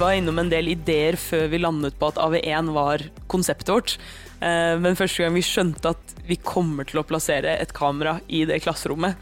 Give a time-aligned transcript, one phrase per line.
[0.00, 3.96] var innom en del ideer før vi landet på at AV1 var konseptet vårt.
[4.40, 8.46] Eh, men første gang vi skjønte at vi kommer til å plassere et kamera i
[8.48, 9.20] det klasserommet,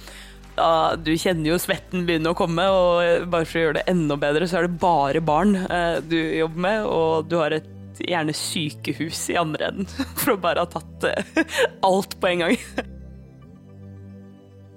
[0.59, 4.19] da, du kjenner jo svetten begynne å komme, og bare for å gjøre det enda
[4.19, 7.69] bedre, så er det bare barn eh, du jobber med, og du har et
[8.03, 11.45] gjerne sykehus i andre enden, for å bare ha tatt eh,
[11.89, 12.98] alt på en gang.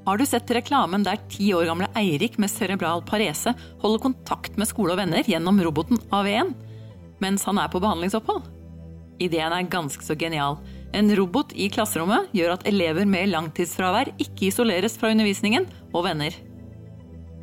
[0.06, 4.70] Har du sett reklamen der ti år gamle Eirik med cerebral parese holder kontakt med
[4.70, 6.56] skole og venner gjennom roboten AV1
[7.22, 8.48] mens han er på behandlingsopphold?
[9.22, 10.58] Ideen er ganske så genial.
[10.98, 16.34] En robot i klasserommet gjør at elever med langtidsfravær ikke isoleres fra undervisningen og venner.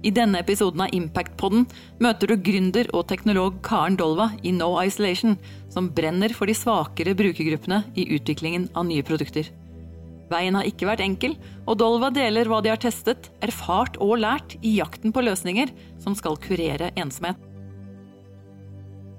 [0.02, 1.64] I denne episoden av Impact-podden
[2.02, 5.38] møter du gründer og teknolog Karen Dolva i No Isolation,
[5.70, 9.46] som brenner for de svakere brukergruppene i utviklingen av nye produkter.
[10.28, 14.58] Veien har ikke vært enkel, og Dolva deler hva de har testet, erfart og lært
[14.60, 17.40] i jakten på løsninger som skal kurere ensomhet.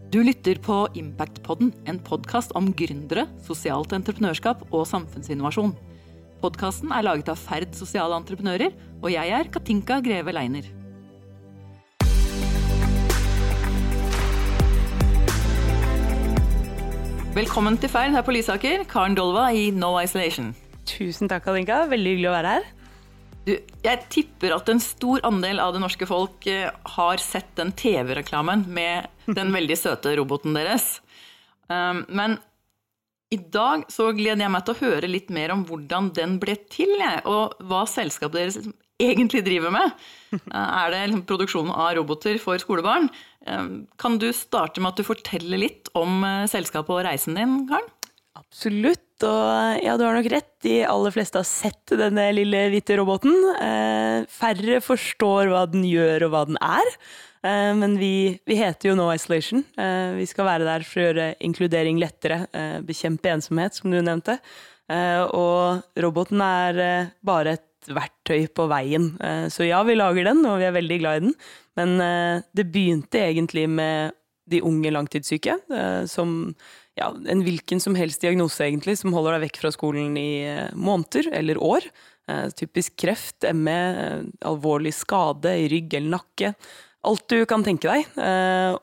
[0.10, 5.76] Du lytter på Impactpodden, en podkast om gründere, sosialt entreprenørskap og samfunnsinnovasjon.
[6.42, 10.66] Podkasten er laget av Ferd sosiale entreprenører, og jeg er Katinka Greve Leiner.
[17.38, 20.50] Velkommen til Ferd her på Lysaker, Karen Dolva i No Isolation.
[20.90, 21.84] Tusen takk, Alinka.
[21.92, 22.68] Veldig hyggelig å være her.
[23.48, 23.54] Du,
[23.86, 28.66] jeg tipper at en stor andel av det norske folk eh, har sett den TV-reklamen
[28.70, 29.08] med
[29.40, 31.00] den veldig søte roboten deres.
[31.70, 32.38] Um, men
[33.30, 36.56] i dag så gleder jeg meg til å høre litt mer om hvordan den ble
[36.73, 36.95] til,
[37.30, 38.58] og hva selskapet deres
[39.00, 39.94] egentlig driver med.
[40.50, 43.08] Er det liksom produksjon av roboter for skolebarn?
[43.45, 47.64] Um, kan du starte med at du forteller litt om eh, selskapet og reisen din,
[47.70, 47.88] Karen?
[48.40, 49.06] Absolutt.
[49.28, 50.52] Og ja, du har nok rett.
[50.64, 53.34] De aller fleste har sett denne lille hvite roboten.
[53.59, 56.94] Eh, færre forstår hva den gjør og hva den er.
[57.44, 59.64] Eh, men vi, vi, heter jo No Isolation.
[59.80, 62.45] Eh, vi skal være der for å gjøre inkludering lettere.
[62.55, 64.39] Eh, bekjempe ensomhet, som du nevnte.
[64.89, 69.14] Eh, og roboten er eh, bare et verktøy på veien.
[69.50, 71.32] så ja, vi lager den, og vi er veldig glad i den.
[71.80, 74.11] Men det begynte egentlig med
[74.52, 75.56] de unge langtidssyke,
[76.11, 76.52] som
[76.99, 80.70] ja, en hvilken som helst diagnose, egentlig, som holder deg vekk fra skolen i eh,
[80.76, 81.87] måneder eller år.
[82.30, 86.54] Eh, typisk kreft, ME, eh, alvorlig skade i rygg eller nakke.
[87.08, 88.09] Alt du kan tenke deg.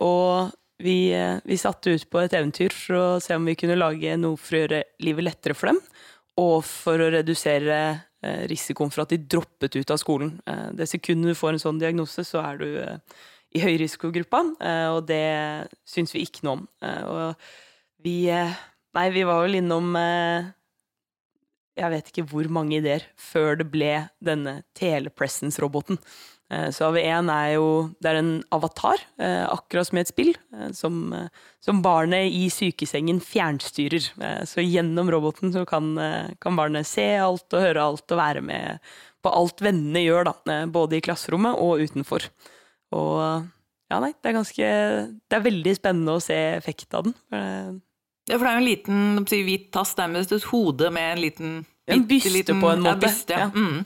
[0.00, 0.49] Og
[0.81, 1.12] vi,
[1.44, 4.56] vi satte ut på et eventyr for å se om vi kunne lage noe for
[4.56, 5.82] å gjøre livet lettere for dem.
[6.41, 7.76] Og for å redusere
[8.49, 10.32] risikoen for at de droppet ut av skolen.
[10.72, 12.66] Det sekundet du får en sånn diagnose, så er du
[13.53, 14.41] i høyrisikogruppa,
[14.97, 16.66] og det syns vi ikke noe om.
[17.12, 17.53] Og
[18.03, 18.55] vi eh,
[18.97, 20.47] Nei, vi var vel innom eh,
[21.77, 23.91] Jeg vet ikke hvor mange ideer før det ble
[24.25, 25.99] denne telepresence-roboten.
[26.53, 27.67] Eh, så AV1 er jo
[28.01, 30.33] Det er en avatar, akkurat som i et spill,
[30.77, 31.11] som,
[31.65, 34.12] som, barnet i sykesengen fjernstyrer.
[34.49, 35.93] Så gjennom roboten så kan,
[36.41, 38.89] kan, barnet se alt og høre alt og være med
[39.25, 40.61] på alt vennene gjør, da.
[40.71, 42.29] Både i klasserommet og utenfor.
[42.95, 43.19] Og
[43.91, 44.71] ja, nei, det er ganske
[45.27, 47.83] Det er veldig spennende å se effekten av den.
[48.26, 51.22] Ja, for det er jo en liten si, hvit tass, med et hode med en
[51.22, 51.54] liten
[51.87, 53.06] En byste liten, på en måte.
[53.06, 53.50] Ja, byste, ja.
[53.54, 53.84] Mm.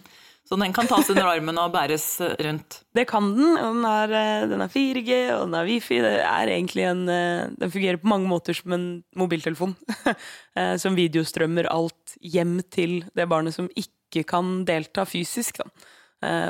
[0.51, 2.81] Så den kan tas under armen og bæres eh, rundt?
[2.97, 3.53] Det kan den.
[3.55, 6.01] og Den er, eh, den er 4G, og den er Wifi.
[6.03, 9.77] Det er egentlig en, eh, den fungerer på mange måter som en mobiltelefon.
[10.83, 15.63] som videostrømmer alt hjem til det barnet som ikke kan delta fysisk.
[15.63, 15.71] Da.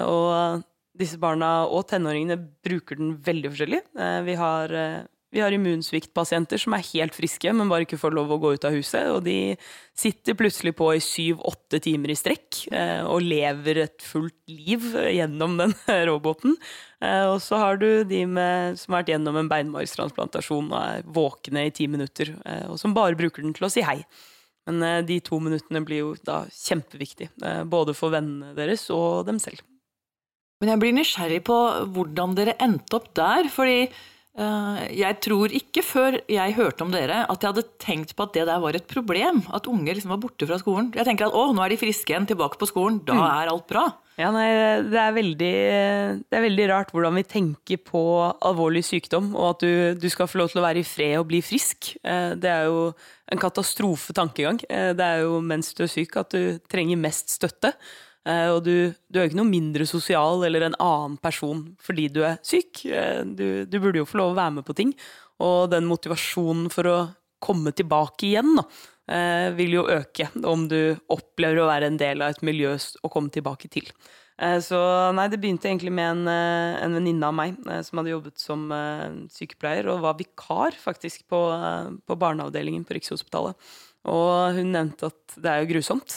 [0.09, 0.65] Og
[0.99, 3.83] disse barna og tenåringene bruker den veldig forskjellig.
[4.25, 4.75] Vi har
[5.31, 8.65] vi har immunsviktpasienter som er helt friske, men bare ikke får lov å gå ut
[8.67, 9.13] av huset.
[9.15, 9.55] Og de
[9.95, 15.55] sitter plutselig på i syv-åtte timer i strekk eh, og lever et fullt liv gjennom
[15.61, 15.77] den
[16.11, 16.59] roboten.
[16.99, 21.07] Eh, og så har du de med, som har vært gjennom en beinmargstransplantasjon og er
[21.07, 24.01] våkne i ti minutter, eh, og som bare bruker den til å si hei.
[24.69, 29.39] Men de to minuttene blir jo da kjempeviktig, eh, både for vennene deres og dem
[29.43, 29.63] selv.
[30.61, 31.57] Men jeg blir nysgjerrig på
[31.95, 33.49] hvordan dere endte opp der.
[33.49, 33.89] fordi
[34.35, 38.45] jeg tror ikke før jeg hørte om dere at jeg hadde tenkt på at det
[38.49, 39.43] der var et problem.
[39.53, 40.93] At unge liksom var borte fra skolen.
[40.95, 43.01] Jeg tenker at å, nå er de friske igjen, tilbake på skolen.
[43.05, 43.25] Da mm.
[43.27, 43.85] er alt bra.
[44.21, 44.49] Ja, nei,
[44.91, 45.55] det er, veldig,
[46.29, 48.03] det er veldig rart hvordan vi tenker på
[48.45, 51.29] alvorlig sykdom, og at du, du, skal få lov til å være i fred og
[51.31, 51.95] bli frisk.
[52.05, 52.91] Eh, det er jo
[53.31, 54.61] en katastrofetankegang.
[54.69, 57.73] Eh, det er jo mens du er syk at du trenger mest støtte.
[58.29, 62.09] Eh, og du, du, er jo ikke noe mindre sosial eller en annen person fordi
[62.13, 62.85] du er syk.
[62.85, 64.95] Eh, du, du, burde jo få lov å være med på ting.
[65.41, 66.99] Og den motivasjonen for å
[67.41, 68.67] komme tilbake igjen da,
[69.09, 73.13] eh, vil jo øke om du opplever å være en del av et miljø å
[73.13, 73.89] komme tilbake til.
[74.65, 74.79] Så
[75.13, 78.63] nei, det begynte egentlig med en, en venninne av meg som hadde jobbet som
[79.29, 81.41] sykepleier og var vikar faktisk på,
[82.09, 83.69] på barneavdelingen på Rikshospitalet.
[84.09, 86.15] Og hun nevnte at det er jo grusomt,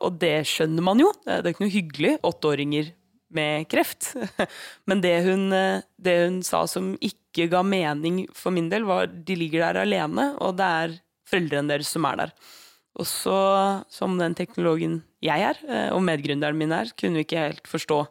[0.00, 1.10] og det skjønner man jo.
[1.26, 2.12] Det er ikke noe hyggelig.
[2.24, 2.88] Åtteåringer
[3.36, 4.14] med kreft.
[4.88, 9.36] Men det hun, det hun sa som ikke ga mening for min del, var de
[9.36, 10.96] ligger der alene, og det er
[11.28, 12.32] foreldrene deres som er der.
[12.98, 13.38] Og så,
[13.92, 18.04] som den teknologen jeg er, eh, og medgründeren min er, kunne vi ikke helt forstå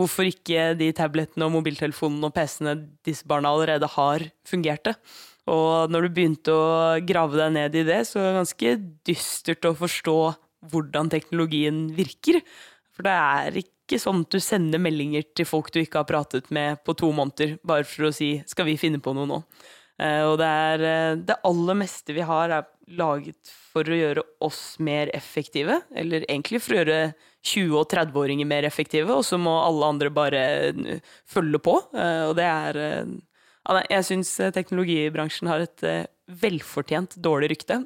[0.00, 2.72] hvorfor ikke de tablettene og mobiltelefonene og PC-ene
[3.04, 4.94] disse barna allerede har, fungerte.
[5.50, 8.74] Og når du begynte å grave deg ned i det, så er det ganske
[9.08, 10.16] dystert å forstå
[10.70, 12.38] hvordan teknologien virker.
[12.94, 16.50] For det er ikke sånn at du sender meldinger til folk du ikke har pratet
[16.54, 19.42] med på to måneder, bare for å si 'skal vi finne på noe nå'?
[20.02, 24.24] Eh, og det er eh, det aller meste vi har, er laget for å gjøre
[24.44, 25.82] oss mer effektive.
[25.94, 30.10] Eller egentlig for å gjøre 20- og 30-åringer mer effektive, og så må alle andre
[30.14, 31.76] bare eh, følge på.
[31.92, 32.80] Og det er
[33.62, 35.84] Jeg syns teknologibransjen har et
[36.42, 37.76] velfortjent dårlig rykte.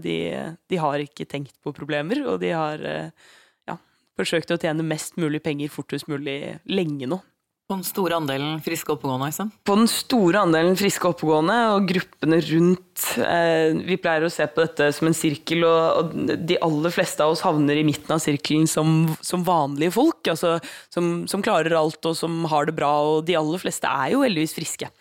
[0.00, 0.16] De,
[0.56, 3.76] de, har ikke tenkt på problemer, og de har ja,
[4.16, 7.20] forsøkt å tjene mest mulig penger fortest mulig lenge nå.
[7.66, 9.26] På den store andelen friske oppegående?
[9.26, 9.48] Liksom.
[9.66, 13.06] På den store andelen friske oppegående og gruppene rundt.
[13.18, 17.26] Eh, vi pleier å se på dette som en sirkel, og, og, de aller fleste
[17.26, 20.30] av oss havner i midten av sirkelen som, som vanlige folk.
[20.30, 20.60] Altså,
[20.94, 24.22] som, som, klarer alt og som har det bra, og de aller fleste er jo
[24.22, 24.92] heldigvis friske.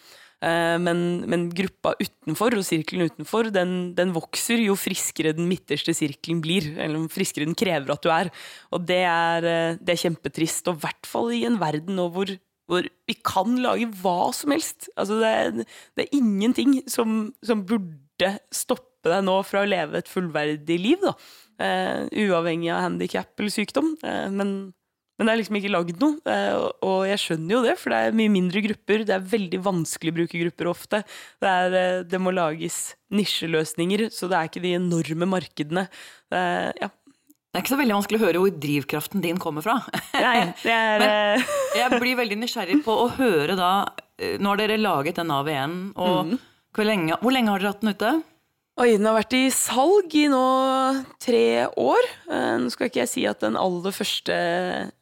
[0.45, 0.99] Eh, men,
[1.29, 6.73] men, gruppa utenfor og sirkelen utenfor den, den, vokser jo friskere den midterste sirkelen blir.
[6.77, 8.31] Eller friskere den krever at du er.
[8.75, 10.69] Og det er, eh, det er kjempetrist.
[10.69, 14.87] Og i hvert fall i en verden hvor hvor vi kan lage hva som helst.
[14.97, 15.51] Altså det, er,
[15.97, 21.03] det er ingenting som, som, burde stoppe deg nå fra å leve et fullverdig liv,
[21.03, 21.13] da.
[21.55, 23.93] Uh, uavhengig av handikap eller sykdom.
[24.01, 24.55] Uh, men,
[25.15, 26.19] men, det er liksom ikke lagd noe.
[26.27, 29.05] Uh, og jeg skjønner jo det, for det er mye mindre grupper.
[29.07, 31.01] Det er veldig vanskelig å bruke grupper ofte.
[31.43, 35.87] Det, er, det må lages nisjeløsninger, så det er ikke de enorme markedene.
[36.33, 36.89] ja,
[37.55, 39.77] det er ikke så veldig vanskelig å høre hvor drivkraften din kommer fra.
[40.25, 40.97] Nei, det er...
[40.99, 43.69] Men eh, jeg blir veldig nysgjerrig på å høre da
[44.19, 46.33] eh, Nå har dere laget den AV1, og mm.
[46.75, 48.11] hvor, lenge, hvor, lenge, har dere hatt den ute?
[48.75, 50.41] Oi, Den har vært i salg i nå
[51.23, 52.09] tre år.
[52.27, 54.35] Eh, nå skal ikke jeg si at den aller første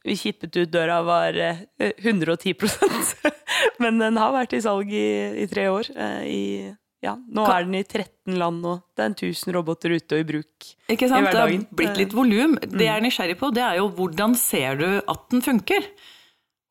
[0.05, 1.39] vi kippet ut døra, var
[1.81, 3.25] 110%
[3.81, 5.07] Men den har vært i salg i,
[5.41, 5.89] i tre år.
[6.29, 6.69] I
[7.03, 10.21] ja, nå er den i 13 land, og det er en 1000 roboter ute og
[10.21, 11.19] i bruk Ikke sant?
[11.19, 11.65] i hverdagen.
[11.65, 12.53] Det har blitt litt volum.
[12.61, 15.89] Det jeg er nysgjerrig på, det er jo hvordan ser du at den funker?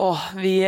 [0.02, 0.60] Åh, vi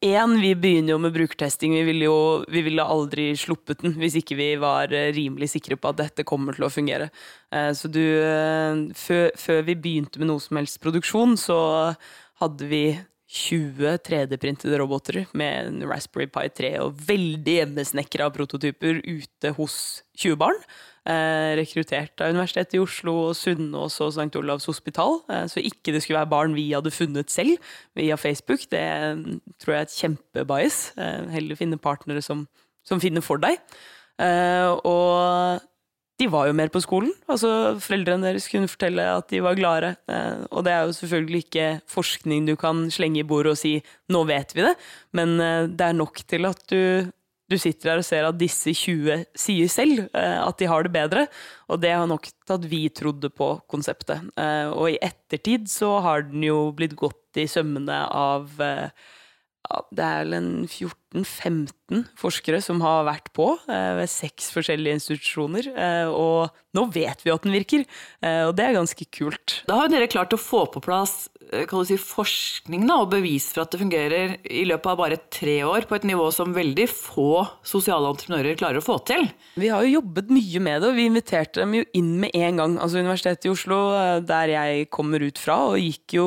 [0.00, 1.72] Én, eh, vi begynner jo med brukertesting.
[1.72, 5.78] Vi ville jo vi ville aldri sluppet den hvis ikke vi var eh, rimelig sikre
[5.80, 7.08] på at dette kommer til å fungere.
[7.48, 8.02] Eh, så du
[8.92, 11.56] Før, før vi begynte med noe som helst produksjon, så
[12.44, 12.84] hadde vi
[13.32, 20.36] 20 3D-printede roboter med en Raspberry Pi 3 og veldig hjemmesnekra prototyper ute hos 20
[20.36, 20.60] barn.
[21.02, 24.38] Eh, rekruttert av Universitetet i Oslo, Sunnaas og St.
[24.38, 25.18] Olavs hospital.
[25.28, 27.58] Eh, så ikke det skulle være barn vi hadde funnet selv
[27.98, 28.68] via Facebook.
[28.70, 28.84] Det
[29.58, 30.78] tror jeg er et kjempebias.
[30.96, 32.46] Eh, heller finne partnere som,
[32.86, 33.58] som finner for deg.
[34.86, 35.60] Og
[36.22, 37.10] de var jo mer på skolen.
[37.30, 39.96] Altså, Foreldrene deres kunne fortelle at de var gladere.
[40.10, 43.74] Eh, og det er jo selvfølgelig ikke forskning du kan slenge i bordet og si
[44.08, 44.76] 'nå vet vi det',
[45.12, 47.10] men eh, det er nok til at du,
[47.52, 50.94] du sitter her og ser at disse 20 sier selv eh, at de har det
[50.94, 51.26] bedre.
[51.68, 54.24] Og det har nok til at vi trodde på konseptet.
[54.36, 58.90] Og i ettertid så har den jo blitt gått i sømmene av ja,
[59.92, 65.68] det er vel en 14-15 forskere som har vært på eh, ved seks forskjellige institusjoner.
[65.72, 67.84] Eh, og nå vet vi at den virker,
[68.24, 69.60] eh, og det er ganske kult.
[69.68, 73.74] Da har dere klart å få på plass si, forskning da, og bevis for at
[73.74, 78.08] det fungerer i løpet av bare tre år, på et nivå som veldig få sosiale
[78.12, 79.28] entreprenører klarer å få til.
[79.60, 82.62] Vi har jo jobbet mye med det, og vi inviterte dem jo inn med en
[82.62, 82.78] gang.
[82.80, 83.82] Altså Universitetet i Oslo,
[84.24, 86.26] der jeg kommer ut fra, og gikk jo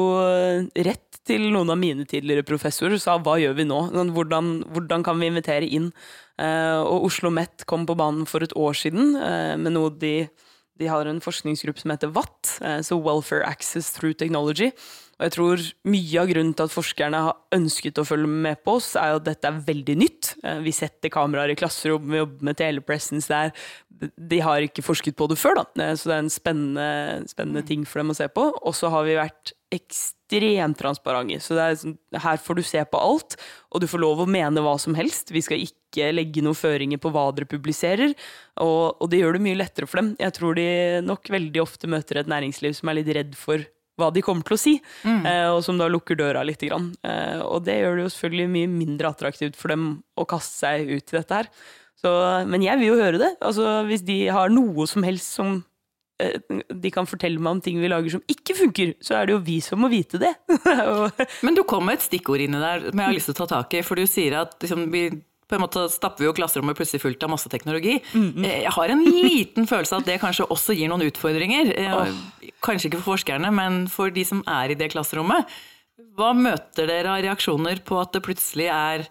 [0.86, 3.80] rett til noen av mine tidligere professorer og sa hva gjør vi nå?
[3.94, 5.92] Sånn, hvordan, hvordan kan vi invitere inn?
[6.38, 10.28] Uh, og Oslo Met kom på banen for et år siden uh, med noe de,
[10.76, 14.70] de har en forskningsgruppe som heter WAT, uh, så Welfare Access Through Technology.
[15.16, 18.76] Og jeg tror mye av grunnen til at forskerne har ønsket å følge med på
[18.82, 20.34] oss, er at dette er veldig nytt.
[20.60, 23.54] Vi setter kameraer i klasserom, vi jobber med telepresence der.
[24.20, 25.94] De har ikke forsket på det før, da.
[25.96, 26.90] så det er en spennende,
[27.32, 28.50] spennende ting for dem å se på.
[28.60, 31.40] Og så har vi vært ekstremt transparente.
[31.44, 33.38] Så sånn, her får du se på alt,
[33.72, 35.34] og du får lov å mene hva som helst.
[35.36, 38.16] Vi skal ikke legge noen føringer på hva dere publiserer,
[38.64, 40.16] og, og, det gjør det mye lettere for dem.
[40.20, 40.68] Jeg tror de
[41.06, 43.64] nok veldig ofte møter et næringsliv som er litt redd for
[44.00, 44.74] hva de kommer til å si,
[45.08, 45.24] mm.
[45.56, 46.64] og som da lukker døra litt.
[46.66, 49.88] Eh, og det gjør det jo selvfølgelig mye mindre attraktivt for dem
[50.20, 51.52] å kaste seg ut i dette her.
[51.96, 52.12] Så,
[52.50, 53.32] men jeg vil jo høre det.
[53.40, 55.64] Altså, hvis de har noe som helst som eh,
[56.16, 59.44] de kan fortelle meg om ting vi lager som ikke funker, så er det jo
[59.44, 60.32] vi som må vite det.
[61.46, 63.50] Men du kom med et stikkord inni der som jeg har lyst til å ta
[63.58, 63.84] tak i.
[63.86, 65.10] For du sier at liksom, vi
[65.46, 68.00] på en måte stapper vi jo klasserommet plutselig fullt av masse teknologi.
[68.16, 71.70] Eh, Jeg har en liten følelse av at det kanskje også gir noen utfordringer.
[71.94, 72.10] Oh.
[72.66, 75.52] Kanskje ikke for forskerne, men for de som er i det klasserommet.
[76.16, 79.06] Hva møter dere av reaksjoner på at det plutselig er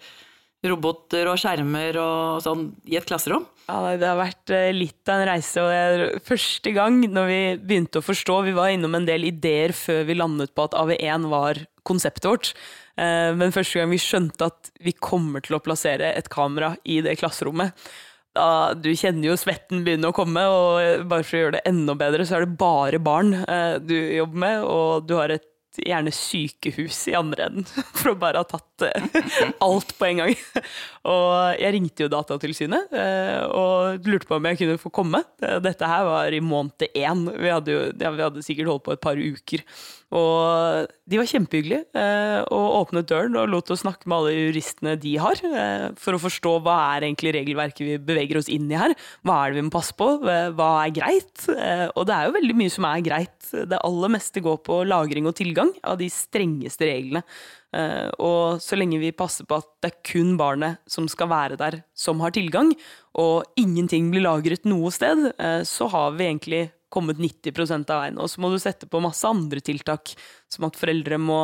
[0.72, 3.44] roboter og skjermer og sånn i et klasserom?
[3.68, 5.62] Ja, Det har vært eh, litt av en reise.
[5.62, 10.04] og Første gang når vi begynte å forstå Vi var innom en del ideer før
[10.08, 12.52] vi landet på at AV1 var konseptet vårt.
[12.96, 17.00] Eh, Men første gang vi skjønte at vi kommer til å plassere et kamera i
[17.04, 17.72] det klasserommet
[18.34, 21.94] da, Du kjenner jo svetten begynne å komme, og bare for å gjøre det enda
[21.94, 25.46] bedre, så er det bare barn eh, du jobber med, og du har et
[25.82, 27.66] gjerne sykehus i andre enden,
[27.98, 29.08] for å bare ha tatt eh,
[29.66, 30.34] alt på en gang.
[31.04, 35.20] Og jeg ringte jo Datatilsynet eh, og lurte på om jeg kunne få komme.
[35.44, 37.26] Eh, Dette her var i måned én.
[37.28, 39.64] Vi hadde, jo, ja, vi hadde sikkert holdt på et par uker.
[40.14, 44.94] Og de var kjempehyggelige eh, og åpnet døren og lot oss snakke med alle juristene
[45.00, 45.42] de har,
[46.00, 48.94] for å forstå hva er egentlig regelverket vi beveger oss inn i her.
[49.26, 50.08] Hva er det vi må passe på?
[50.24, 51.48] Hva er greit?
[51.98, 53.50] Og det er jo veldig mye som er greit.
[53.52, 57.24] Det aller meste går på lagring og tilgang av de strengeste reglene.
[57.74, 61.58] Eh, Og så lenge vi passer på at det er kun barnet som skal være
[61.58, 62.72] der, som har tilgang,
[63.18, 66.64] og ingenting blir lagret noe sted, eh, så har vi egentlig
[66.94, 68.18] kommet 90% av veien.
[68.22, 70.14] Og så må du sette på masse andre tiltak,
[70.48, 71.40] som at foreldre må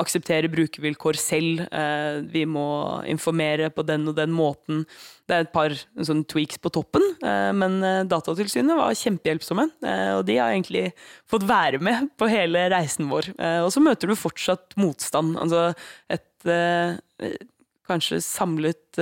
[0.00, 1.60] akseptere brukervilkår selv.
[1.70, 4.84] eh, Vi må informere på den og den måten.
[5.26, 9.68] Det er et par sånn tweaks på toppen, eh, men eh, Datatilsynet var kjempehjelpsomme.
[9.84, 10.92] eh, Og de har egentlig
[11.26, 13.32] fått være med på hele reisen vår.
[13.64, 15.36] Og så møter du fortsatt motstand.
[15.38, 15.74] Altså
[16.10, 16.20] et
[17.88, 19.00] kanskje samlet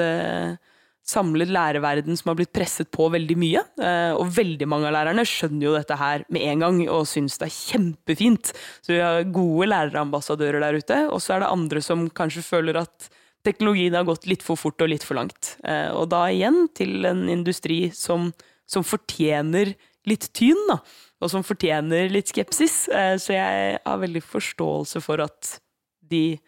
[1.05, 3.63] samlet lærerverden som har blitt presset på veldig mye.
[3.83, 7.39] eh, Og veldig mange av lærerne skjønner jo dette her med en gang og syns
[7.39, 8.53] det er kjempefint.
[8.83, 11.01] Så vi har gode lærerambassadører der ute.
[11.11, 13.09] Og så er det andre som kanskje føler at
[13.45, 15.57] teknologien har gått litt for fort og litt for langt.
[15.65, 18.33] Eh, Og da igjen til en industri som,
[18.67, 19.75] som fortjener
[20.07, 20.79] litt tyn, da.
[21.23, 22.89] Og som fortjener litt skepsis.
[22.89, 25.59] Eh, Så jeg har veldig forståelse for at
[26.01, 26.39] de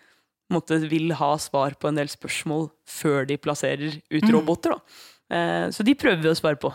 [0.54, 4.74] måtte, vil ha svar på en del spørsmål før de plasserer ut roboter.
[4.76, 5.04] Da.
[5.34, 6.72] Eh, Så de prøver vi å svare på.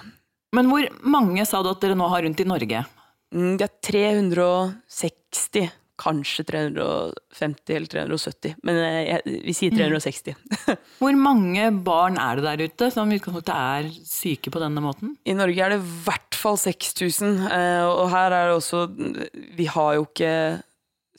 [0.55, 2.85] Men hvor mange sa du at dere nå har rundt i Norge?
[3.33, 5.69] Mm, Det er 360,
[5.99, 8.55] kanskje 350 eller 370.
[8.63, 10.35] Men eh, jeg, vi sier 360.
[11.01, 15.13] Hvor mange barn er det der ute som i utgangspunktet er syke på denne måten?
[15.27, 18.85] I Norge er det i hvert fall 6000, eh, og her er det også
[19.59, 20.33] Vi har jo ikke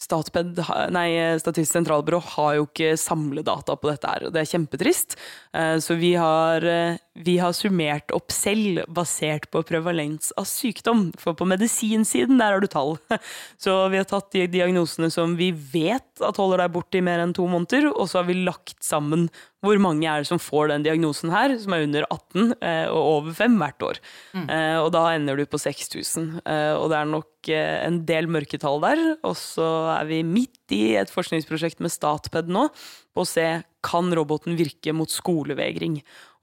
[0.00, 0.56] Statped,
[0.94, 1.10] nei,
[1.42, 5.16] Statistisk sentralbyrå har jo ikke samledata på dette her, og det er kjempetrist.
[5.52, 11.12] Eh, Så vi har, eh, vi har summert opp selv, basert på prevalens av sykdom.
[11.20, 12.96] For på medisinsiden, der har du tall.
[13.60, 17.20] Så vi har tatt de diagnosene som vi vet at holder deg borte i mer
[17.20, 19.28] enn to måneder, og så har vi lagt sammen
[19.60, 23.02] hvor mange er det som får den diagnosen her, som er under 18 eh, og
[23.20, 23.98] over 5 hvert år.
[24.32, 24.46] Mm.
[24.80, 26.40] og da ender du på 6000.
[26.46, 29.00] Eh, og det er nok eh, en del mørketall der.
[29.26, 32.66] Og så er vi midt i et forskningsprosjekt med Statped nå,
[33.14, 33.46] på å se
[33.80, 36.00] kan roboten virke mot skolevegring.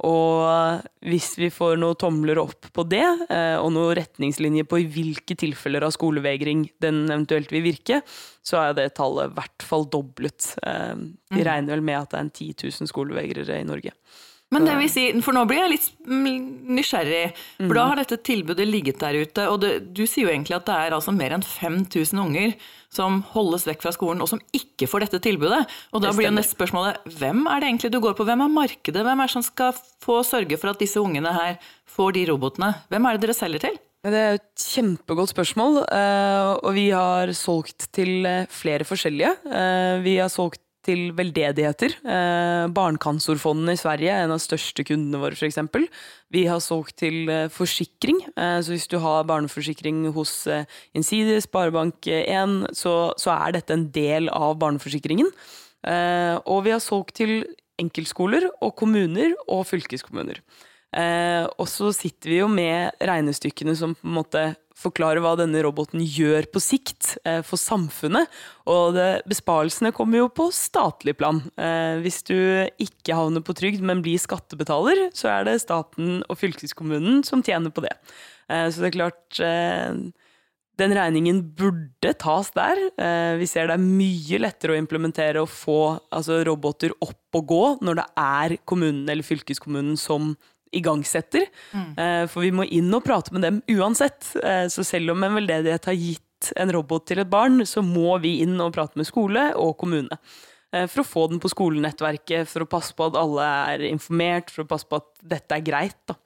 [0.10, 4.82] Og eh, hvis vi får noen tomler opp på det, eh, og noen retningslinjer på
[4.82, 8.02] i hvilke tilfeller av skolevegring den eventuelt vil virke,
[8.42, 10.54] så er det tallet i hvert fall doblet.
[11.34, 13.94] Vi regner vel med at det er en 10 000 skolevegrere i Norge.
[14.56, 18.68] Men det vil si, for nå blir jeg litt nysgjerrig, for da har dette tilbudet
[18.68, 21.44] ligget der ute, og det, du sier jo egentlig at det er altså mer enn
[21.44, 22.54] 5000 unger
[22.94, 25.66] som holdes vekk fra skolen, og som ikke får dette tilbudet.
[25.92, 28.28] Og da blir jo neste spørsmålet, hvem er det egentlig du går på?
[28.30, 29.04] Hvem er markedet?
[29.04, 29.76] Hvem er det som skal
[30.06, 31.60] få sørge for at disse ungene her
[31.98, 32.72] får de robotene?
[32.88, 33.76] Hvem er det dere selger til?
[34.08, 39.34] Det er et kjempegodt spørsmål, eh, og vi har solgt til eh, flere forskjellige.
[39.52, 41.94] Eh, Vi har solgt til veldedigheter.
[42.02, 45.60] Eh, Barncancerfondet i Sverige er en av største kundene våre, f.eks.
[46.34, 48.24] Vi har solgt til eh, forsikring.
[48.34, 50.66] Eh, Så hvis du har barneforsikring hos eh,
[50.96, 55.30] Insidia, Sparebank1, så, så er dette en del av barneforsikringen.
[55.88, 57.44] Eh, Og vi har solgt til
[57.78, 60.40] enkeltskoler og kommuner og fylkeskommuner.
[60.98, 64.46] Eh, og så sitter vi jo med regnestykkene som på en måte
[64.78, 68.30] forklarer hva denne roboten gjør på sikt eh, for samfunnet.
[68.70, 71.42] Og det, besparelsene kommer jo på statlig plan.
[71.58, 72.38] Eh, hvis du
[72.84, 77.74] ikke havner på trygd, men blir skattebetaler, så er det staten og fylkeskommunen som tjener
[77.74, 77.96] på det.
[78.52, 79.42] Eh, så det er klart
[80.78, 82.78] den regningen burde tas der.
[83.42, 85.80] Vi ser det er mye lettere å implementere og få
[86.14, 90.36] altså, roboter opp og gå når det er kommunen eller fylkeskommunen som
[90.76, 91.48] igangsetter.
[91.72, 91.92] Mm.
[92.04, 94.34] Eh, for vi må inn og prate med dem uansett.
[94.42, 98.18] Eh, så selv om en veldedighet har gitt en robot til et barn, så må
[98.24, 100.20] vi inn og prate med skole og kommune.
[100.78, 104.66] For å få den på skolenettverket, for å passe på at alle er informert, for
[104.66, 105.96] å passe på at dette er greit.
[106.12, 106.18] da.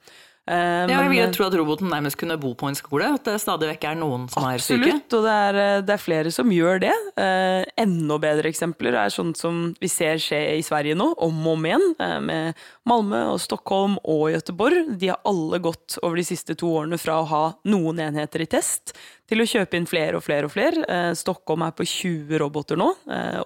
[0.42, 3.06] Uh, ja, jeg vil tro at roboten nærmest kunne bo på en skole.
[3.14, 4.80] At det stadig vekk er noen som absolutt, er syke.
[4.80, 6.94] Absolutt, og det er, eh, det er, flere som gjør det.
[7.14, 11.54] Uh, enda bedre eksempler er sånt som vi ser skje i Sverige nå, om og
[11.54, 11.86] om igjen.
[12.00, 14.96] Uh, med Malmö og Stockholm og Göteborg.
[14.98, 18.48] De har alle gått over de siste to årene fra å ha noen enheter i
[18.50, 18.96] test
[19.30, 20.98] til å kjøpe inn flere og flere og flere.
[21.18, 22.88] Stockholm er på 20 roboter nå,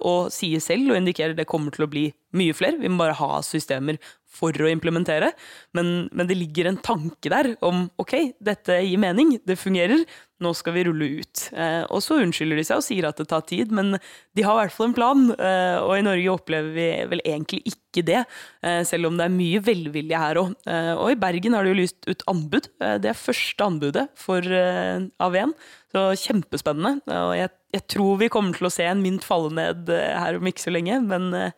[0.01, 2.81] og sier selv og indikerer det kommer til å bli mye flere.
[2.81, 4.01] Vi må bare ha systemer
[4.37, 5.31] for å implementere,
[5.77, 10.03] men, men, det ligger en tanke der om ok, dette gir mening, det fungerer,
[10.43, 11.43] nå skal vi rulle ut.
[11.57, 14.57] Eh, og så unnskylder de seg og sier at det tar tid, men de har
[14.57, 15.23] i hvert fall en plan.
[15.33, 18.21] Eh, og i Norge opplever vi vel egentlig ikke det,
[18.61, 20.53] eh, selv om det er mye velvilje her òg.
[20.69, 22.69] Eh, og i Bergen har de jo lyst ut anbud.
[22.81, 25.57] Eh, det er første anbudet for eh, AV1,
[25.95, 27.01] så kjempespennende.
[27.17, 30.49] Og jeg, jeg, tror vi kommer til å se en mynt falle ned her om
[30.49, 31.51] ikke så lenge, men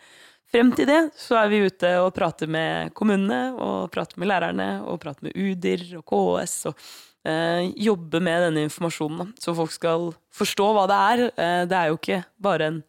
[0.50, 4.70] Frem til det så er vi ute og prater med kommunene, og prater med lærerne,
[4.82, 6.56] og prater med UDIR og KS.
[6.72, 6.80] og
[7.28, 11.26] eh, Jobber med denne informasjonen, så folk skal forstå hva det er.
[11.34, 12.80] Eh, det er jo ikke bare en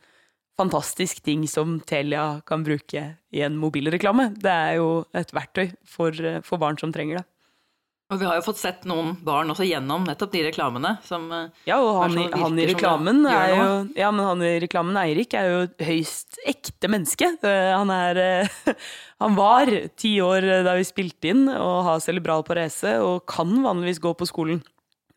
[0.61, 4.31] fantastisk ting som Telia kan bruke i en mobilreklame.
[4.37, 7.27] Det er jo et verktøy for, eh, for barn som trenger det.
[8.11, 10.97] Og vi har jo fått sett noen barn også gjennom nettopp de reklamene.
[11.07, 14.57] Som, eh, ja, og han, sånn han i reklamen er jo Ja, men han i
[14.65, 17.31] reklamen, Eirik, er jo et høyst ekte menneske.
[17.47, 18.75] Eh, han er eh,
[19.23, 24.01] Han var ti år da vi spilte inn og har cerebral parese og kan vanligvis
[24.03, 24.63] gå på skolen.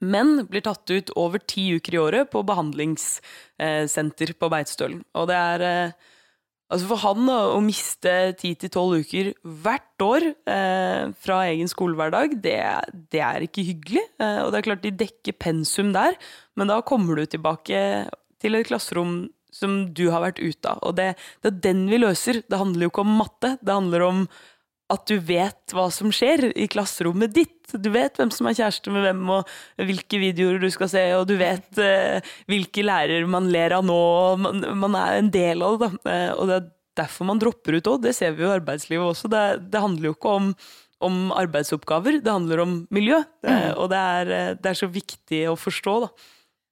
[0.04, 5.06] Men blir tatt ut over ti uker i året på behandlingssenter på Beitostølen.
[5.16, 5.96] Og det er
[6.72, 12.58] Altså For han å miste 10-12 uker hvert år eh, fra egen skolehverdag, det,
[13.14, 14.06] det, er ikke hyggelig.
[14.18, 16.18] Eh, og det er klart de dekker pensum der,
[16.58, 17.84] men da kommer du tilbake
[18.42, 20.82] til et klasserom som du har vært ute av.
[20.88, 22.42] Og det, det er den vi løser.
[22.50, 23.54] Det handler jo ikke om matte.
[23.62, 24.24] Det handler om
[24.92, 27.72] at du vet hva som skjer i klasserommet ditt.
[27.72, 31.26] Du vet hvem som er kjæreste med hvem, og hvilke videoer du skal se, og
[31.30, 34.00] du vet eh, hvilke lærere man ler av nå.
[34.44, 35.92] Man, man, er en del av det.
[36.10, 36.70] Eh, og det er
[37.00, 38.04] derfor man dropper ut òg.
[38.06, 39.32] Det ser vi jo i arbeidslivet også.
[39.32, 39.44] Det,
[39.74, 40.52] det handler jo ikke om,
[41.08, 43.24] om, arbeidsoppgaver, det handler om miljø.
[43.48, 43.82] Eh, mm.
[43.82, 46.14] Og det er, eh, det er, så viktig å forstå, da.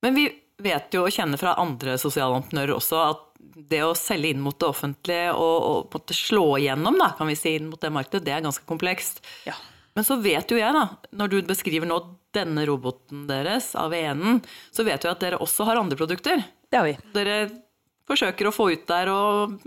[0.06, 0.30] Men vi
[0.62, 3.28] vet jo og kjenner fra andre sosialentreprenører også at
[3.72, 7.56] det å selge inn mot det offentlige og, og slå igjennom da, kan vi si,
[7.58, 9.22] inn mot det markedet, det er ganske komplekst.
[9.48, 9.58] Ja.
[9.98, 10.86] Men så vet jo jeg, da,
[11.20, 12.00] når du beskriver nå
[12.36, 14.40] denne roboten deres, AV1-en,
[14.72, 16.44] så vet du at dere også har andre produkter.
[16.72, 16.96] Det har vi.
[17.16, 17.40] Dere
[18.08, 19.58] forsøker å få ut der og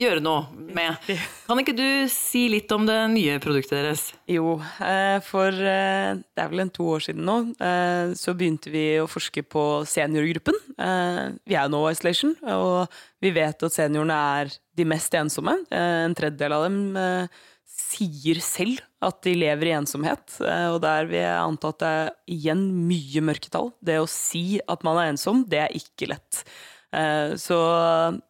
[0.00, 0.98] gjøre noe med.
[1.46, 4.04] Kan ikke du si litt om det nye produktet deres?
[4.30, 8.72] Jo, eh, for eh, det er vel en to år siden nå, eh, så begynte
[8.74, 10.58] vi å forske på seniorgruppen.
[10.74, 15.56] Vi er jo nå Isolation, og vi vet at seniorene er de mest ensomme.
[15.70, 16.80] En tredjedel av dem
[17.74, 22.12] sier selv at de lever i ensomhet, og der vil jeg anta at det er
[22.34, 23.70] igjen mye mørketall.
[23.84, 26.42] Det å si at man er ensom, det er ikke lett.
[26.94, 27.58] Eh, så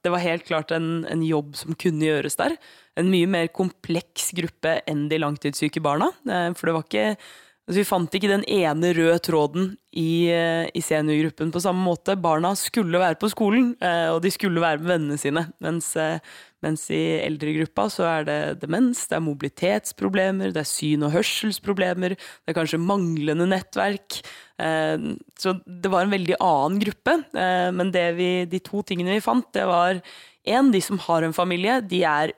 [0.05, 2.57] det var helt klart en, en, jobb som kunne gjøres der.
[2.99, 6.11] En mye mer kompleks gruppe enn de langtidssyke barna.
[6.25, 7.09] Eh, for det var ikke
[7.65, 12.17] altså Vi fant ikke den ene røde tråden i, eh, i seniorgruppen på samme måte.
[12.21, 13.75] Barna skulle være på skolen,
[14.13, 15.47] og de skulle være med vennene sine.
[15.65, 15.95] Mens,
[16.65, 22.17] mens i eldregruppa så er det demens, det er mobilitetsproblemer, det er syn- og hørselsproblemer,
[22.17, 24.21] det er kanskje manglende nettverk.
[24.59, 27.19] Eh, så det var en veldig annen gruppe.
[27.35, 30.01] Eh, men vi, de to tingene vi fant, det var
[30.45, 32.35] en, de som har en familie, de er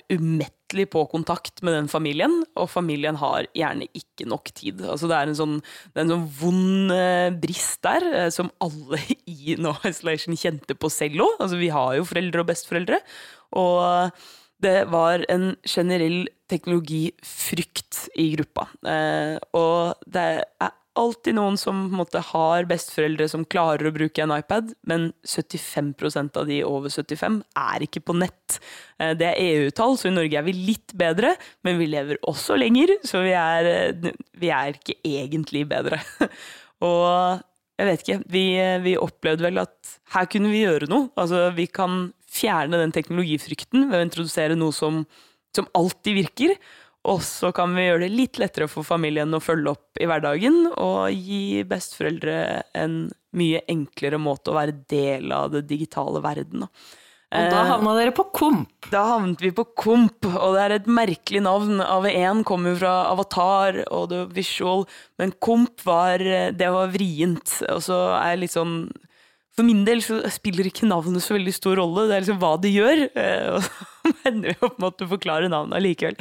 [0.67, 4.83] umettelig på kontakt med den familien, og familien har gjerne ikke nok tid.
[4.83, 5.63] Altså det er sånn,
[5.95, 11.23] er en sånn vond eh, brist der, som alle i No Isolation kjente på selv
[11.23, 11.37] òg.
[11.41, 13.01] Altså vi har jo foreldre og besteforeldre.
[13.57, 14.11] Og
[14.63, 18.67] det var en generell teknologifrykt i gruppa.
[19.53, 24.73] Og det er alltid noen som måte, har besteforeldre som klarer å bruke en iPad,
[24.89, 28.59] men 75% av de over 75 er ikke på nett.
[29.01, 31.35] Eh, det er EU-tall, så i Norge er vi litt bedre,
[31.67, 36.01] men vi lever også lenger, så vi er, eh, vi er ikke egentlig bedre.
[36.87, 37.45] Og
[37.77, 38.45] jeg vet ikke, vi,
[38.85, 41.11] vi, opplevde vel at her kunne vi gjøre noe.
[41.21, 45.03] Altså, vi kan fjerne den teknologifrykten ved å introdusere noe som,
[45.57, 46.57] som alltid virker.
[47.07, 50.67] Og så kan vi gjøre det litt lettere for familien å følge opp i hverdagen,
[50.75, 52.37] og gi besteforeldre
[52.77, 56.67] en mye enklere måte å være del av det digitale verden.
[57.37, 58.87] Og da havna dere på Komp.
[58.93, 61.83] Da havnet vi på Komp, og det er et merkelig navn.
[61.83, 64.87] AV1 kommer fra Avatar og The Visual,
[65.21, 66.23] men Komp var,
[66.55, 67.59] det var vrient.
[67.75, 68.87] Og så er litt sånn
[69.57, 72.57] for min del så spiller ikke navnet så veldig stor rolle, det er liksom hva
[72.61, 73.07] de gjør.
[74.27, 76.17] Eh, ender vi opp med å forklare navnet allikevel.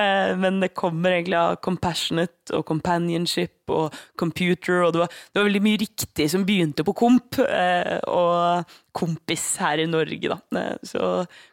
[0.00, 5.40] Eh, men det kommer egentlig av compassionate og companionship og computer, og det var, det
[5.40, 10.68] var veldig mye riktig som begynte på komp, eh, og kompis her i Norge, da.
[10.86, 11.10] Så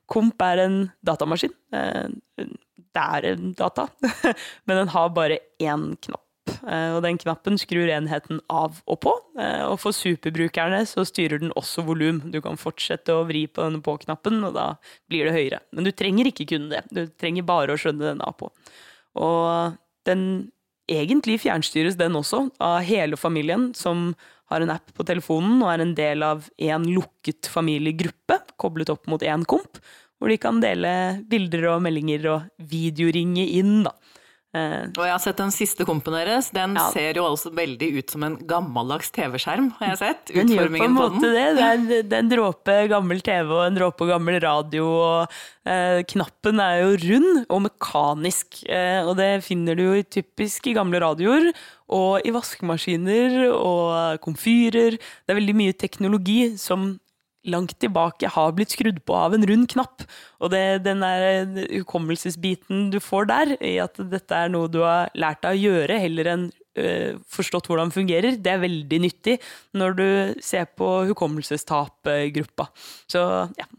[0.09, 1.53] komp er en datamaskin.
[1.69, 3.89] Det er en data,
[4.65, 6.24] men den har bare én knapp.
[6.65, 9.13] Eh, og den knappen skrur enheten av og på.
[9.37, 12.23] Eh, og for superbrukerne så styrer den også volum.
[12.33, 14.71] Du kan fortsette å vri på denne på-knappen, og da
[15.11, 15.61] blir det høyere.
[15.75, 16.85] Men du trenger ikke kun det.
[16.89, 18.49] Du trenger bare å skjønne den av på.
[19.21, 19.77] Og
[20.09, 20.25] den
[20.91, 24.11] egentlig fjernstyres den også av hele familien, som
[24.51, 29.07] har en app på telefonen og er en del av en lukket familiegruppe koblet opp
[29.09, 29.79] mot én komp,
[30.21, 30.91] hvor de kan dele
[31.29, 33.83] bilder og meldinger og videoringe inn.
[33.87, 33.95] da.
[34.55, 36.47] Uh, og jeg har sett den siste kompen deres.
[36.55, 36.85] Den ja.
[36.93, 40.31] ser jo altså veldig ut som en gammeldags TV-skjerm, har jeg sett.
[40.31, 41.45] Den gjør på en måte det.
[41.57, 45.35] Det er, det er en dråpe gammel TV og en dråpe gammel radio, og
[45.67, 48.61] uh, knappen er jo rund og mekanisk.
[48.69, 51.51] Uh, og det finner du jo typisk i gamle radioer,
[51.91, 54.95] og i vaskemaskiner og komfyrer.
[54.95, 56.93] Det er veldig mye teknologi som
[57.49, 60.05] langt tilbake har blitt skrudd på av en rund knapp.
[60.43, 61.47] Og det, den der
[61.79, 66.01] hukommelsesbiten du får der, i at dette er noe du har lært deg å gjøre,
[66.01, 69.39] heller enn øh, forstått hvordan det fungerer, det er veldig nyttig
[69.77, 70.07] når du
[70.43, 72.69] ser på hukommelsestap-gruppa.
[73.11, 73.23] Så
[73.59, 73.69] ja,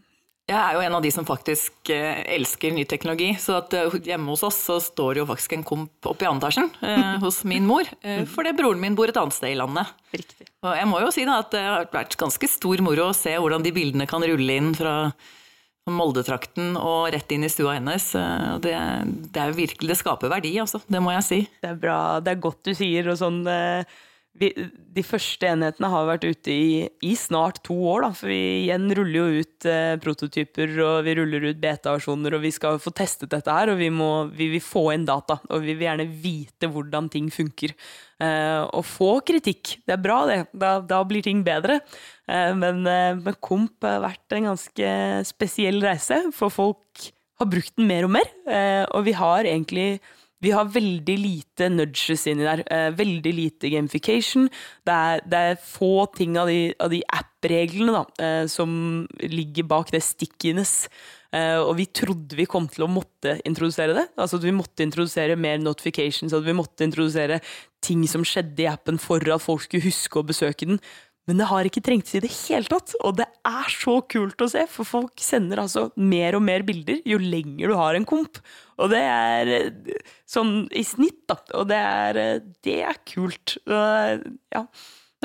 [0.46, 3.32] jeg er jo en av de som faktisk eh, elsker ny teknologi.
[3.42, 6.46] Så at eh, hjemme hos oss så står jo faktisk en komp oppe i andre
[6.46, 7.88] etasjen eh, hos min mor.
[8.06, 9.88] Eh, fordi broren min bor et annet sted i landet.
[10.14, 10.46] Riktig.
[10.62, 13.32] Og jeg må jo si da at det har vært ganske stor moro å se
[13.34, 14.94] hvordan de bildene kan rulle inn fra
[15.90, 18.12] Molde-trakten og rett inn i stua hennes.
[18.14, 18.76] Eh, det,
[19.32, 20.78] det, er virkelig, det skaper verdi, altså.
[20.86, 21.40] Det må jeg si.
[21.64, 21.98] Det er bra.
[22.22, 23.10] Det er godt du sier.
[23.10, 23.42] og sånn...
[23.50, 24.04] Eh
[24.40, 24.50] vi,
[24.96, 26.68] de første enhetene har vært ute i,
[27.04, 28.06] i, snart to år.
[28.06, 32.36] Da, for vi igjen ruller jo ut eh, prototyper og vi ruller ut beta-versjoner.
[32.36, 35.38] Og vi skal få testet dette her, og vi, må, vi vil få inn data.
[35.50, 37.74] Og vi vil gjerne vite hvordan ting funker.
[38.22, 39.76] Eh, og få kritikk.
[39.84, 40.40] Det er bra, det.
[40.56, 41.80] Da, da blir ting bedre.
[42.28, 44.94] Eh, men, eh, men Komp har vært en ganske
[45.28, 48.30] spesiell reise, for folk har brukt den mer og mer.
[48.48, 49.88] Eh, og vi har egentlig
[50.46, 52.62] vi har veldig lite nudges inni der.
[52.70, 54.48] Eh, veldig lite gamification.
[54.86, 58.70] Det er, det er få ting av de, de app-reglene eh, som
[59.22, 60.86] ligger bak det stickiness.
[61.34, 64.06] Eh, og vi trodde vi kom til å måtte introdusere det.
[64.14, 67.40] Altså at vi måtte introdusere mer notifications, at vi måtte introdusere
[67.84, 70.80] ting som skjedde i appen for at folk skulle huske å besøke den.
[71.26, 74.50] Men det har ikke trengtes i det hele tatt, og det er så kult å
[74.50, 78.38] se, for folk sender altså mer og mer bilder jo lenger du har en komp.
[78.78, 79.96] Og det er eh,
[80.28, 81.40] sånn i snitt, da.
[81.58, 83.56] Og det er, eh, det er kult.
[83.66, 84.66] Ja.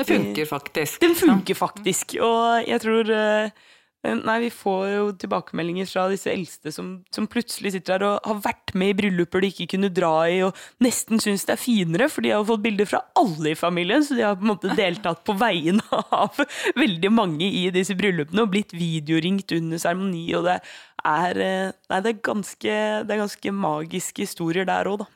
[0.00, 0.98] Det funker faktisk.
[1.04, 3.71] Den funker faktisk, og jeg tror eh, Eh,
[4.02, 8.40] nei, vi får jo tilbakemeldinger fra disse eldste som, som, plutselig sitter her og har
[8.48, 12.08] vært med i brylluper de ikke kunne dra i, og nesten syns det er finere,
[12.10, 14.74] for de har fått bilder fra alle i familien, så de har på en måte
[14.78, 16.42] deltatt på vegne av
[16.78, 20.58] veldig mange i disse bryllupene og blitt videoringt under seremoni, og det
[21.06, 25.10] er eh, Nei, det er ganske, det er ganske magiske historier der òg, da.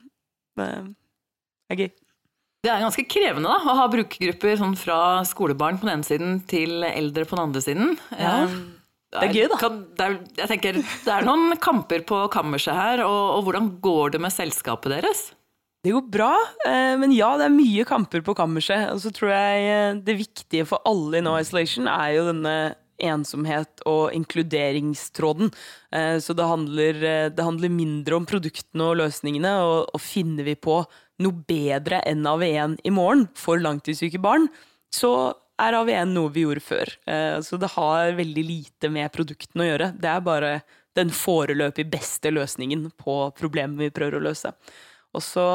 [0.57, 0.67] Det
[1.75, 1.95] er gøy.
[2.65, 6.39] Det er ganske krevende da, å ha brukergrupper sånn fra skolebarn på den ene siden
[6.51, 7.93] til eldre på den andre siden.
[8.17, 8.57] Ja, eh,
[9.15, 9.59] det er gøy, da.
[9.61, 13.71] Kan, det, er, jeg tenker, det er noen kamper på kammerset her, og, og, hvordan
[13.85, 15.29] går det med selskapet deres?
[15.87, 16.33] Det går bra,
[16.67, 18.89] eh, men ja, det er mye kamper på kammerset.
[18.91, 22.57] Og så tror jeg eh, det viktige for alle i No Isolation er jo denne
[22.97, 25.51] ensomhet og inkluderingstråden.
[26.25, 30.79] Så det handler, det handler mindre om produktene og løsningene, og, og finner vi på
[31.23, 34.49] noe bedre enn AV1 i morgen for langtidssyke barn,
[34.93, 36.93] så er AV1 noe vi gjorde før.
[37.09, 39.93] Eh, så det har veldig lite med produktene å gjøre.
[40.01, 40.53] Det er bare
[40.97, 44.53] den foreløpig beste løsningen på problemet vi prøver å løse.
[45.17, 45.47] Og så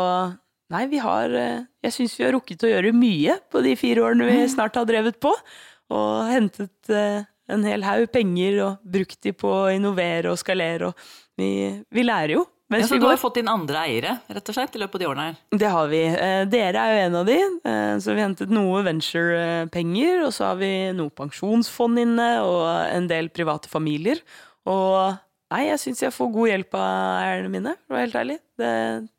[0.71, 4.05] Nei, vi har eh, Jeg syns vi har rukket å gjøre mye på de fire
[4.05, 4.51] årene vi mm.
[4.53, 5.33] snart har drevet på.
[5.91, 10.91] Og hentet eh, en hel haug penger og brukt de på å innovere og skalere.
[10.91, 11.51] Og vi,
[11.91, 12.45] vi lærer jo.
[12.71, 15.09] Ja, så du har fått inn andre eiere rett og slett, i løpet av de
[15.09, 15.39] årene her?
[15.63, 16.03] Det har vi.
[16.07, 17.39] Eh, dere er jo en av de.
[17.71, 23.09] Eh, så vi hentet noe venture-penger, og så har vi noe pensjonsfond inne, og en
[23.11, 24.23] del private familier.
[24.69, 25.19] Og
[25.51, 26.91] Nei, jeg syns jeg får god hjelp av
[27.25, 28.35] eierne mine, for å være helt ærlig.
[28.61, 28.69] Det,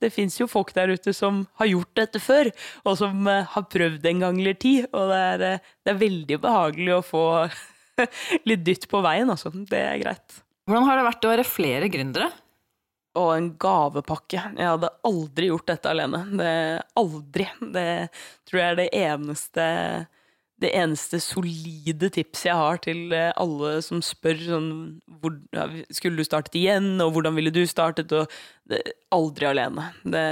[0.01, 2.49] det fins jo folk der ute som har gjort dette før,
[2.89, 4.79] og som uh, har prøvd en gang eller ti.
[4.89, 5.45] Og det er,
[5.85, 7.27] det er veldig behagelig å få
[8.49, 9.53] litt dytt på veien, altså.
[9.53, 10.41] Det er greit.
[10.65, 12.31] Hvordan har det vært å være flere gründere?
[13.19, 14.41] Og en gavepakke.
[14.57, 16.23] Jeg hadde aldri gjort dette alene.
[16.39, 16.55] Det,
[16.97, 17.49] aldri.
[17.75, 17.87] Det
[18.49, 19.69] tror jeg er det eneste
[20.63, 24.69] det eneste solide tipset jeg har til eh, alle som spør sånn
[25.23, 28.13] hvor, ja, Skulle du startet igjen, og hvordan ville du startet?
[28.15, 28.31] Og
[28.71, 28.83] det,
[29.15, 29.89] aldri alene.
[30.05, 30.27] Det,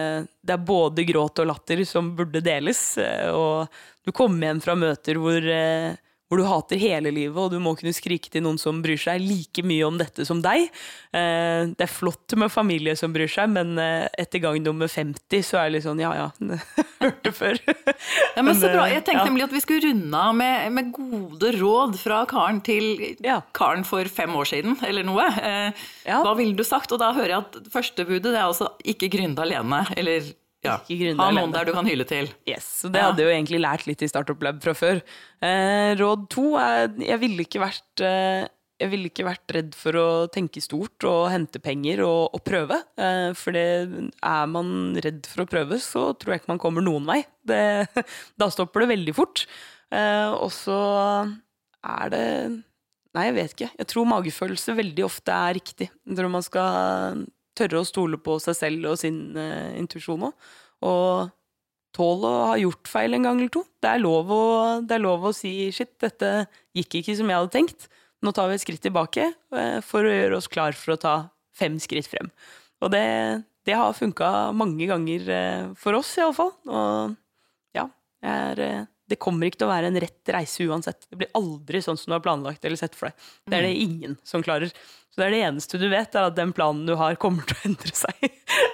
[0.45, 2.83] det, er både gråt og latter som burde deles.
[3.03, 3.71] Eh, og
[4.07, 5.99] du kommer hjem fra møter hvor eh,
[6.31, 9.19] hvor du hater hele livet, og du må kunne skrike til noen som bryr seg
[9.19, 10.69] like mye om dette som deg.
[11.11, 15.43] Eh, det er flott med familie som bryr seg, men eh, etter gang nummer 50
[15.43, 16.29] så er det litt sånn ja ja,
[17.03, 17.59] hørte før.
[17.66, 18.87] ja, men så bra.
[18.93, 19.27] Jeg tenkte ja.
[19.27, 23.40] nemlig at vi skulle runde av med, med, gode råd fra Karen til ja.
[23.57, 25.27] Karen for fem år siden, eller noe.
[25.43, 25.88] Eh.
[26.07, 26.95] Hva ville du sagt?
[26.95, 30.31] Og da hører jeg at første budet det er altså ikke gründe alene, eller
[30.66, 30.77] ja.
[30.85, 32.29] Ha noen der du kan hyle til.
[32.49, 33.09] Yes, så Det ja.
[33.09, 35.03] hadde jeg jo egentlig lært litt i Startup Lab fra før.
[35.40, 38.49] Eh, råd to er jeg ville ikke vært eh,
[38.81, 42.79] jeg ville ikke vært redd for å tenke stort og hente penger og, og prøve.
[42.96, 43.66] Eh, for det,
[44.25, 47.20] er man redd for å prøve, så tror jeg ikke man kommer noen vei.
[47.44, 47.61] Det,
[48.40, 49.44] da stopper det veldig fort.
[49.92, 50.81] Eh, og så
[51.85, 52.27] er det
[53.11, 53.66] Nei, jeg vet ikke.
[53.75, 55.88] Jeg tror magefølelse veldig ofte er riktig.
[56.07, 57.25] Jeg tror man skal
[57.59, 60.49] tørre å stole på seg selv og sin uh, intuisjon òg.
[60.87, 61.31] Og
[61.97, 63.65] tåle å ha gjort feil en gang eller to.
[63.83, 64.45] Det er, lov å,
[64.87, 67.89] det er lov å si 'shit, dette gikk ikke som jeg hadde tenkt'.
[68.21, 71.15] Nå tar vi et skritt tilbake uh, for å gjøre oss klar for å ta
[71.57, 72.31] fem skritt frem.
[72.81, 73.05] Og det,
[73.69, 76.53] det har funka mange ganger uh, for oss, iallfall.
[76.69, 77.17] Og
[77.77, 77.89] ja,
[78.25, 81.05] jeg er, det kommer ikke til å være en rett reise uansett.
[81.11, 83.29] Det blir aldri sånn som du har planlagt eller sett for deg.
[83.51, 83.85] Det er det mm.
[83.87, 84.70] ingen som klarer.
[85.11, 87.59] Så det er det eneste du vet, er at den planen du har, kommer til
[87.59, 88.29] å endre seg.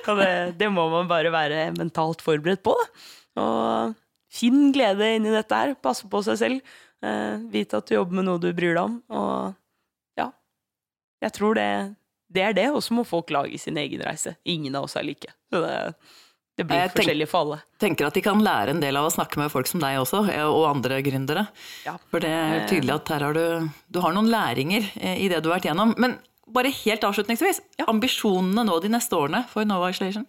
[0.07, 2.77] Og det, det må man bare være mentalt forberedt på.
[2.77, 3.07] Da.
[3.43, 3.97] Og
[4.37, 5.77] finn glede inni dette her.
[5.81, 6.77] Passe på seg selv.
[7.05, 9.01] Eh, vite at du jobber med noe du bryr deg om.
[9.17, 10.31] Og ja,
[11.25, 11.71] jeg tror det,
[12.33, 12.69] det er det.
[12.75, 14.37] Og så må folk lage sin egen reise.
[14.45, 15.33] Ingen av oss er like.
[15.49, 15.77] Så det,
[16.57, 17.59] det blir tenk, forskjellig for alle.
[17.77, 19.99] Jeg tenker at de kan lære en del av å snakke med folk som deg
[20.01, 21.45] også, og andre gründere.
[21.85, 21.99] Ja.
[22.13, 25.43] For det er tydelig at her har du, du har noen læringer eh, i det
[25.45, 25.93] du har vært gjennom.
[26.01, 26.17] Men
[26.47, 27.89] bare helt avslutningsvis, ja.
[27.91, 30.25] ambisjonene nå de neste årene for Nova Isolation?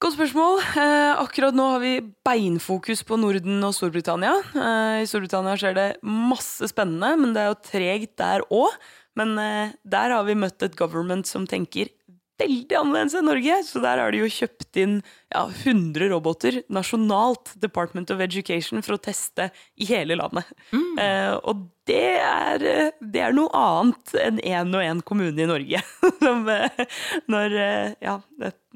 [0.00, 0.62] Godt spørsmål.
[0.80, 1.92] Eh, akkurat nå har vi
[2.24, 4.32] beinfokus på Norden og Storbritannia.
[4.56, 8.78] Eh, I Storbritannia skjer det masse spennende, men det er jo tregt der òg.
[9.20, 11.92] Men eh, der har vi møtt et government som tenker
[12.40, 13.58] veldig annerledes enn Norge.
[13.66, 15.00] Så der har de jo kjøpt inn
[15.30, 19.50] ja, 100 roboter nasjonalt, Department of Education, for å teste
[19.80, 20.48] i hele landet.
[20.72, 20.98] Mm.
[21.00, 22.64] Eh, og det er,
[23.00, 25.82] det er, noe annet enn én og én kommune i Norge.
[26.22, 26.96] Som, eh,
[27.30, 28.16] når eh, ja,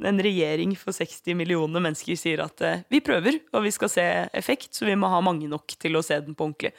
[0.03, 4.07] en regjering for 60 millioner mennesker sier at eh, vi prøver, og vi skal se
[4.35, 6.75] effekt, så vi må ha mange nok til å se den på ordentlig.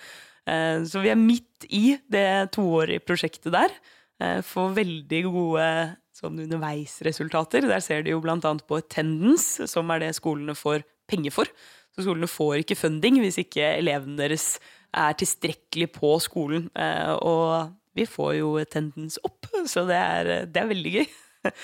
[0.46, 3.74] Eh, så vi er midt i det toårige prosjektet der.
[4.22, 5.70] Eh, får veldig gode
[6.16, 7.68] sånn underveisresultater.
[7.70, 8.38] Der ser de jo bl.a.
[8.40, 11.52] på attendance, som er det skolene får penger for.
[11.96, 14.56] Så skolene får ikke funding hvis ikke elevene deres
[14.96, 16.70] er tilstrekkelig på skolen.
[16.76, 21.12] Eh, og vi får jo attendance opp, så det er, det er veldig gøy.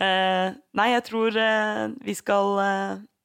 [0.00, 2.54] Eh, nei, jeg tror eh, vi skal,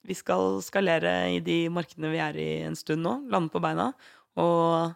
[0.04, 3.14] vi skal skalere i de markedene vi er i en stund nå.
[3.32, 3.86] Lande på beina.
[4.44, 4.92] Og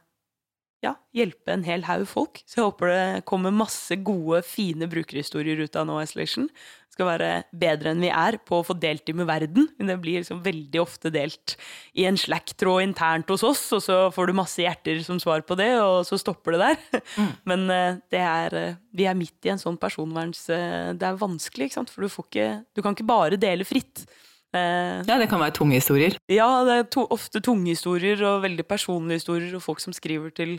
[0.86, 2.44] ja, hjelpe en hel haug folk.
[2.48, 6.48] Så jeg håper det kommer masse gode, fine brukerhistorier ut av No Isolation.
[6.88, 9.68] Det skal være bedre enn vi er på å få delt dem med verden.
[9.78, 11.58] Men det blir liksom veldig ofte delt
[12.00, 15.60] i en Slack-tråd internt hos oss, og så får du masse hjerter som svar på
[15.60, 17.04] det, og så stopper det der.
[17.20, 17.30] Mm.
[17.52, 20.48] Men eh, det er, eh, vi er midt i en sånn personverns...
[20.54, 21.92] Eh, det er vanskelig, ikke sant?
[21.92, 24.08] for du, ikke, du kan ikke bare dele fritt.
[24.56, 26.18] Eh, ja, det kan være tunge historier.
[26.32, 30.34] Ja, det er to, ofte tunge historier og veldig personlige historier, og folk som skriver
[30.34, 30.56] til,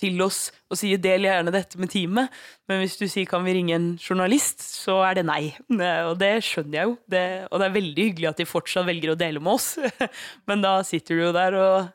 [0.00, 2.32] til oss og sier 'del gjerne dette med teamet',
[2.68, 5.54] men hvis du sier 'kan vi ringe en journalist', så er det nei.
[5.68, 9.12] Og det skjønner jeg jo, det, og det er veldig hyggelig at de fortsatt velger
[9.12, 9.78] å dele med oss,
[10.48, 11.92] men da sitter du jo der og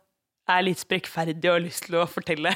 [0.49, 2.53] er litt sprekkferdig og har lyst til å fortelle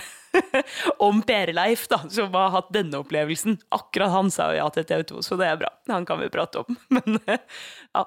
[1.08, 3.58] om Per-Leif, da, som har hatt denne opplevelsen.
[3.76, 5.72] Akkurat han sa jo ja til TV 2, så det er bra.
[5.92, 6.78] Han kan vi prate om.
[6.96, 8.04] Men ja,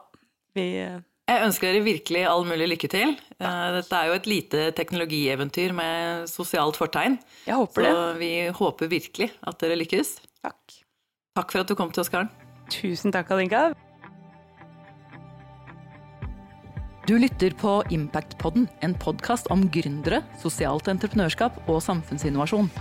[0.59, 3.11] vi eh, jeg ønsker dere virkelig all mulig lykke til.
[3.37, 7.19] Eh, dette er jo et lite teknologieventyr med sosialt fortegn.
[7.45, 7.91] Jeg håper det.
[7.93, 10.15] Så vi håper virkelig at dere lykkes.
[10.41, 10.79] Takk.
[11.37, 12.33] Takk for at du kom til oss, Karen.
[12.73, 13.69] Tusen takk, Alinka.
[17.09, 22.73] Du lytter på Impactpodden, en podkast om gründere, sosialt entreprenørskap og samfunnsinnovasjon.